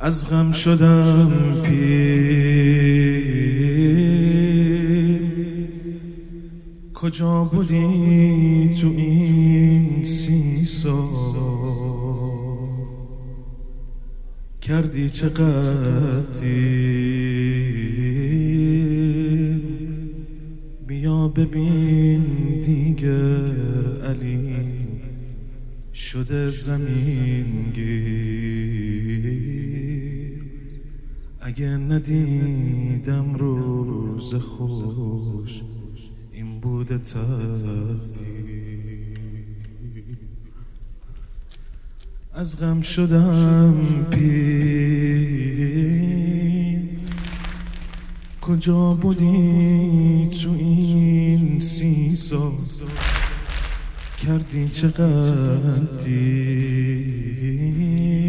از 0.00 0.30
غم 0.30 0.52
شدم 0.52 1.32
پیر 1.62 2.86
کجا 6.94 7.44
بودی 7.44 8.76
تو 8.80 8.86
این 8.86 10.04
سی 10.04 10.56
سال 10.56 11.06
کردی 14.60 15.10
چقدر 15.10 16.46
بیا 20.86 21.28
ببین 21.28 22.22
دیگه 22.60 23.18
علی 24.02 24.56
شده 25.92 26.50
زمین 26.50 27.72
گیر. 27.74 28.85
اگه 31.56 31.66
ندیدم 31.66 33.34
روز 33.34 34.34
خوش 34.34 35.62
این 36.32 36.60
بوده 36.60 36.98
تقدیر. 36.98 38.26
از 42.34 42.60
غم 42.60 42.80
شدم 42.80 43.74
پیر 44.10 45.36
کجا 48.40 48.94
بودی 48.94 50.30
تو 50.42 50.50
این 50.50 51.60
سی 51.60 52.10
سال 52.10 52.52
کردی 54.26 54.68
چقدری 54.68 56.16
بیا 57.80 58.25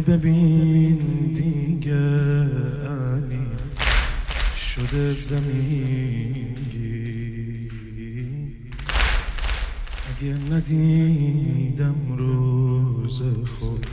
ببین 0.00 0.98
دیگه 1.34 1.94
علی 2.88 3.46
شده 4.56 5.12
زمین 5.12 6.56
اگه 10.08 10.34
ندیدم 10.50 12.16
روز 12.16 13.22
خود 13.58 13.86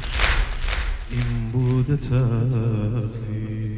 این 1.12 1.50
بوده 1.52 1.98
تقدیر. 1.98 3.72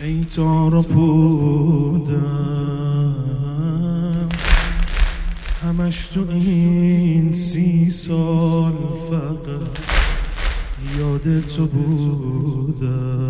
ای 0.00 0.24
تارا 0.24 0.82
پودم 0.82 2.75
همش 5.78 6.06
تو 6.06 6.30
این 6.30 7.34
سی 7.34 7.84
سال 7.84 8.72
فقط 9.10 9.66
یاد 10.98 11.40
تو 11.40 11.66
بودم. 11.66 13.26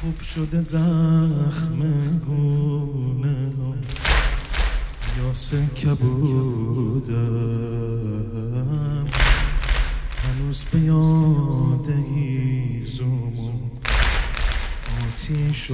خوب 0.00 0.20
شده 0.20 0.60
زخم 0.60 1.80
گونه 2.26 3.52
یا 5.18 5.34
سکه 5.34 5.88
بودم 5.88 7.14
هنوز 10.24 10.64
به 10.72 10.80
یاد 10.80 11.88
هیزم 12.14 13.32
آتیش 15.06 15.70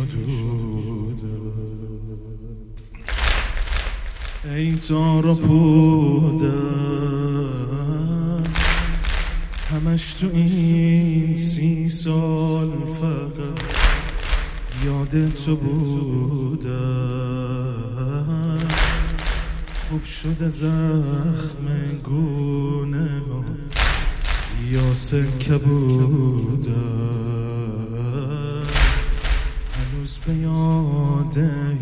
ای 4.56 4.76
تارا 4.76 5.34
پودم 5.34 6.50
همش 9.70 10.12
تو 10.12 10.30
این 10.32 11.36
سی 11.36 11.90
سال 11.90 12.70
فقط 13.00 13.62
یاد 14.84 15.34
تو 15.34 15.56
بودم. 15.56 17.10
خوب 19.88 20.04
شده 20.04 20.48
زخم 20.48 21.66
گونه 22.04 23.22
یا 24.70 24.94
سکه 24.94 25.58
بودم 25.58 26.72
هنوز 29.74 30.18
به 30.26 30.34
یاد 30.34 31.38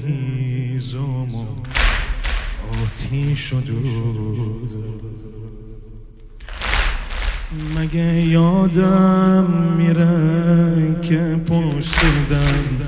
هیزم 0.06 1.27
و 3.12 3.14
آتیش 3.14 3.54
مگه 7.76 8.26
یادم 8.26 9.46
میره 9.78 11.00
که 11.02 11.40
پشت 11.46 12.00
دم 12.30 12.86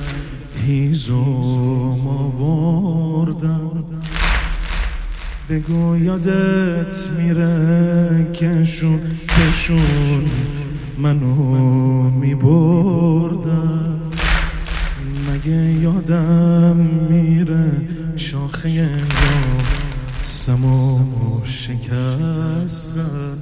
هیزم 0.66 2.06
آوردم 2.08 3.84
بگو 5.48 5.97
یادت 5.97 7.06
میره 7.19 8.26
که 8.32 8.64
شون 8.64 9.00
کشون 9.28 10.31
منو 10.98 12.10
میبردم 12.10 14.00
مگه 15.28 15.72
یادم 15.82 16.76
میره 17.10 17.72
شاخه 18.16 18.88
شکستن. 21.78 23.38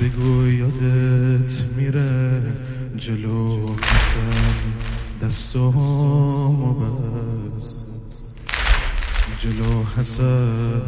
بگو 0.00 0.48
یادت 0.48 1.64
میره 1.76 2.42
جلو 2.96 3.66
حسن 3.76 4.54
دستامو 5.22 6.74
بست. 6.74 7.88
جلو 9.38 9.84
حسن 9.96 10.82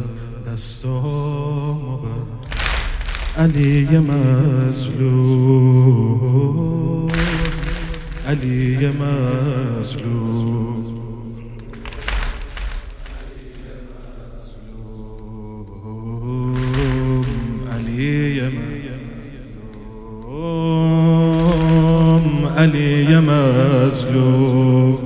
دستامو 0.47 1.97
بست. 1.97 2.13
علی 3.37 3.99
مظلوم. 3.99 5.23
علی 8.27 8.91
مظلوم. 8.91 10.82
علی 22.57 23.19
مظلوم 23.19 24.97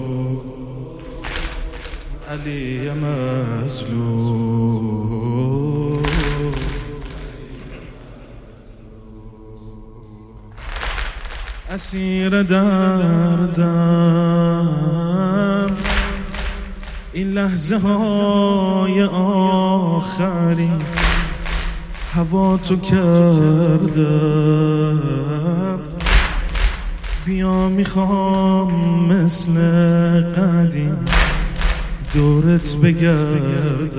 علی 2.31 2.91
مظلوم 2.91 4.47
اسیر 11.69 12.44
دردم. 12.44 13.68
این 17.14 17.31
لحظه 17.31 17.78
های 17.78 19.03
آخری 19.03 20.72
هوا 22.14 22.58
تو 22.58 22.75
کردم 22.75 24.18
بیا 27.28 27.70
می‌خوام 27.70 28.74
مثل 29.08 29.52
قدیم. 30.22 31.06
دورت 32.14 32.76
بگردم. 32.76 33.97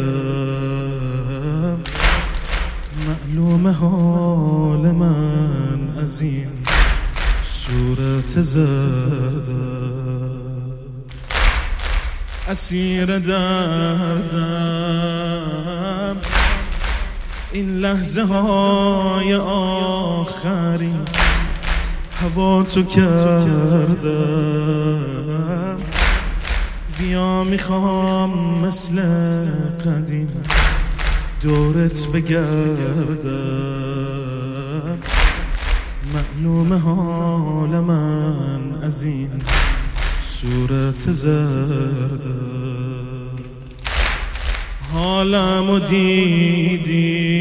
معلوم 3.07 3.69
حال 3.69 4.91
من 4.93 5.99
از 6.03 6.21
این 6.21 6.49
صورت 7.45 8.43
زدم. 8.43 9.69
اسیر 12.49 13.19
دردم. 13.19 14.39
این 17.53 17.79
لحظه 17.79 18.23
های 18.23 19.35
آخری 19.35 20.95
هوا 22.21 22.63
تو 22.63 22.83
کردم. 22.83 23.97
بیا 26.99 27.45
می‌خوام 27.45 28.59
مثل 28.67 29.03
قدیم 29.85 30.29
دورت 31.43 32.07
بگردم. 32.07 33.29
معلوم 36.15 36.73
حال 36.73 37.81
من 37.81 38.83
از 38.83 39.03
این 39.03 39.31
صورت 40.23 41.13
زردم. 41.13 42.19
حالم 44.93 45.71
و 45.71 45.79
دیدی؟ 45.79 47.38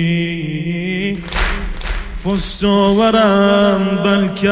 فستورم 2.28 3.84
بلکه 4.04 4.50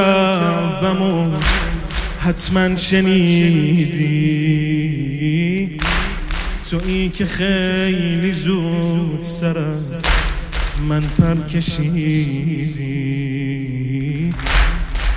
حتما 2.20 2.76
شنیدی. 2.76 4.18
تو 6.70 6.80
ای 6.86 7.10
که 7.10 7.26
خیلی 7.26 8.34
زود 8.34 9.24
سر 9.24 9.60
از 9.60 10.04
من 10.90 11.02
پر 11.02 11.36
کشیدی. 11.36 12.86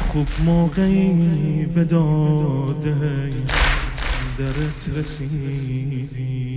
خوب 0.09 0.29
موقعی 0.45 1.67
به 1.75 1.85
داده 1.85 3.31
درت 4.39 4.89
رسیدی. 4.97 6.49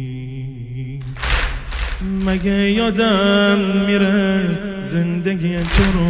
مگه 2.02 2.72
یادم 2.72 3.58
میره 3.88 4.42
زندگی 4.84 5.58
تو 5.58 5.84
رو 5.94 6.10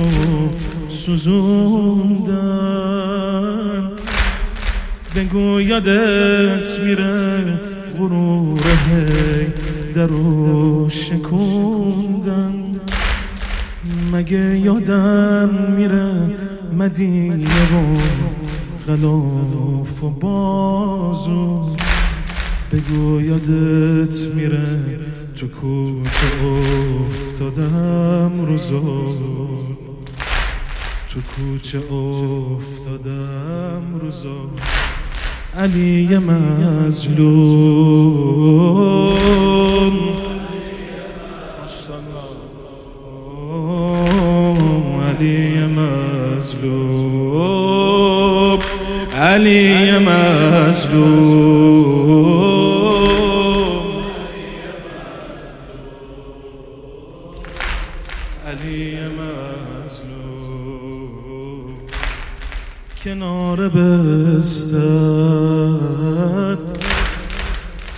سوزوندم؟ 0.90 2.32
بگو 5.16 5.62
یادت 5.62 6.80
میره 6.80 7.60
غرور 7.98 8.60
هی 8.60 9.48
درو 9.94 10.90
شکوندم. 10.90 12.54
مگه 14.14 14.60
یادم 14.60 15.50
میره 15.78 16.14
مدینه 16.78 17.46
و 17.46 17.98
غلاف 18.88 20.04
و 20.04 20.10
بازو؟ 20.10 21.76
بگو 22.72 23.22
یادت 23.22 24.26
میره 24.36 24.64
تو 25.38 25.48
کوچه 25.48 26.46
افتادم 27.06 28.32
روزو 28.46 29.18
تو 31.14 31.20
کوچه 31.22 31.94
افتادم 31.94 33.84
روزو 34.02 34.50
علی 35.58 36.18
مظلوم 36.18 37.42
علی 45.10 45.66
مظلوم 45.66 47.02
علی 49.14 49.92
مظلوم 50.00 51.32
بستر 64.52 65.78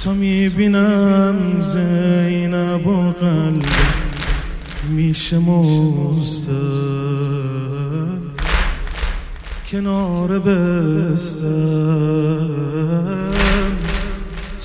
تا 0.04 0.14
می‌بینم 0.14 1.62
زینب 1.62 2.88
و 2.88 3.12
قلب 3.12 3.64
میشه 4.90 5.40
مستر 5.40 6.52
کنار 9.72 10.40
بستر 10.40 11.46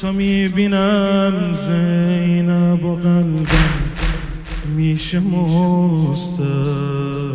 تا 0.00 0.12
می‌بینم 0.12 1.54
زینب 1.54 2.84
و 2.84 2.96
قلبم 2.96 3.46
میشه 4.76 5.20
مستر 5.20 7.27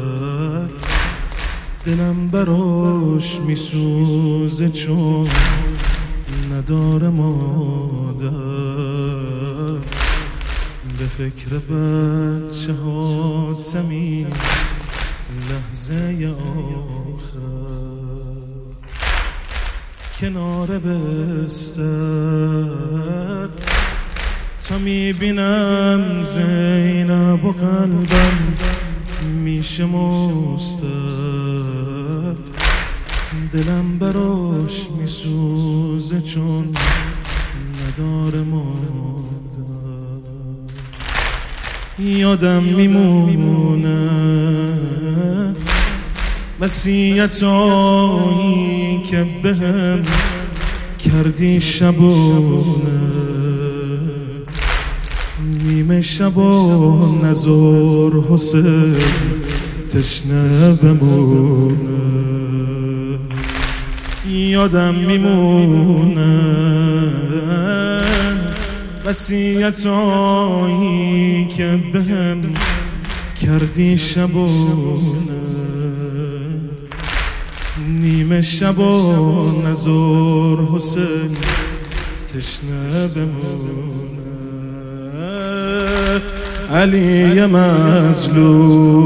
دلم 1.85 2.27
براش 2.27 3.39
میسوزه 3.39 4.69
چون 4.69 5.27
نداره 6.51 7.09
مادر. 7.09 8.29
به 10.97 11.05
فکر 11.17 11.57
بچه 11.57 12.73
ها 12.73 13.53
تمی 13.73 14.25
لحظه 15.49 16.35
آخر. 17.15 17.39
کنار 20.19 20.79
بستر. 20.79 21.83
تا 24.67 24.77
می‌بینم 24.77 26.23
زینب 26.23 27.45
و 27.45 27.51
قلبم 27.51 28.53
میشه 29.43 29.85
مستر. 29.85 31.42
دلم 33.53 33.99
براش 33.99 34.87
میسوزه 34.99 36.21
چون 36.21 36.75
نداره 37.79 38.41
مادر. 38.43 38.93
یادم 41.99 42.63
میمونه 42.63 44.09
وسیعتایی 46.59 47.83
که 49.03 49.27
بهم 49.43 50.05
کردی 50.99 51.61
شبونه. 51.61 53.13
نیمه 55.63 56.01
شب 56.01 56.37
و 56.37 57.25
نزار 57.25 58.23
حسین 58.29 58.95
تشنه 59.93 60.71
بمونه. 60.71 61.77
یادم 64.27 64.95
میمونه. 64.95 66.39
وسیعتایی 69.05 70.25
که 71.45 71.79
بهم 71.93 72.53
کردی 73.41 73.97
شبونه. 73.97 75.33
نیمه 77.87 78.41
شب 78.41 78.79
و 78.79 79.61
نزار 79.67 80.67
حسین 80.67 81.37
تشنه 82.33 83.07
بمونه. 83.07 84.03
علی 86.73 87.45
مظلوم. 87.45 89.03